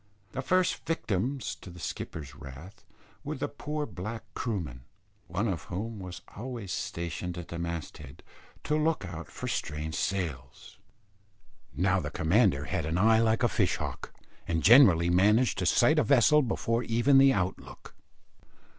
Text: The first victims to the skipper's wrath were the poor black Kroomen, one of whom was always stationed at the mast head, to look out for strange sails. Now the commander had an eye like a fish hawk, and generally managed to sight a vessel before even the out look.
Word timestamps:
The 0.31 0.41
first 0.41 0.83
victims 0.87 1.53
to 1.57 1.69
the 1.69 1.79
skipper's 1.79 2.33
wrath 2.33 2.83
were 3.23 3.35
the 3.35 3.47
poor 3.47 3.85
black 3.85 4.23
Kroomen, 4.33 4.79
one 5.27 5.47
of 5.47 5.65
whom 5.65 5.99
was 5.99 6.23
always 6.35 6.71
stationed 6.73 7.37
at 7.37 7.49
the 7.49 7.59
mast 7.59 7.99
head, 7.99 8.23
to 8.63 8.75
look 8.75 9.05
out 9.05 9.27
for 9.27 9.47
strange 9.47 9.93
sails. 9.93 10.79
Now 11.75 11.99
the 11.99 12.09
commander 12.09 12.63
had 12.65 12.87
an 12.87 12.97
eye 12.97 13.19
like 13.19 13.43
a 13.43 13.47
fish 13.47 13.75
hawk, 13.75 14.11
and 14.47 14.63
generally 14.63 15.11
managed 15.11 15.59
to 15.59 15.67
sight 15.67 15.99
a 15.99 16.03
vessel 16.03 16.41
before 16.41 16.81
even 16.81 17.19
the 17.19 17.31
out 17.31 17.59
look. 17.59 17.93